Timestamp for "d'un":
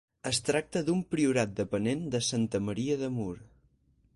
0.87-1.03